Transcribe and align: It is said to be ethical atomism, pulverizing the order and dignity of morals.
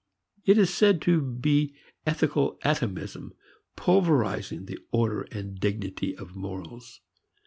It 0.45 0.57
is 0.57 0.73
said 0.73 0.99
to 1.03 1.21
be 1.21 1.75
ethical 2.07 2.57
atomism, 2.63 3.35
pulverizing 3.75 4.65
the 4.65 4.79
order 4.91 5.27
and 5.31 5.59
dignity 5.59 6.17
of 6.17 6.35
morals. 6.35 7.01